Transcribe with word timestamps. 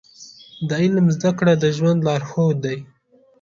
د 0.67 0.69
علم 0.81 1.05
زده 1.15 1.31
کړه 1.39 1.53
د 1.57 1.65
ژوند 1.77 1.99
لارښود 2.07 2.57
دی. 2.65 2.77